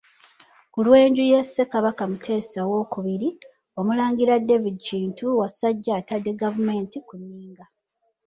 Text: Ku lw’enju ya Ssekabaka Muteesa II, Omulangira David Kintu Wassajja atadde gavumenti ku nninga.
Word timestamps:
Ku 0.71 0.79
lw’enju 0.85 1.23
ya 1.33 1.41
Ssekabaka 1.45 2.03
Muteesa 2.11 2.59
II, 2.83 3.29
Omulangira 3.79 4.33
David 4.47 4.77
Kintu 4.87 5.25
Wassajja 5.39 5.91
atadde 5.99 6.31
gavumenti 6.41 6.97
ku 7.07 7.13
nninga. 7.21 7.65